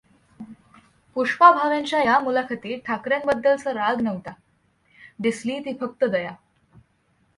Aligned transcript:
पुष्पा 1.15 1.51
भावेंच्या 1.51 2.03
या 2.03 2.17
मुलाखतीत 2.19 2.79
ठाकरेंबद्दलचा 2.85 3.73
राग 3.73 4.01
नव्हता, 4.01 4.33
दिसली 5.19 5.59
ती 5.59 5.73
फक्त 5.81 6.05
दया. 6.05 6.31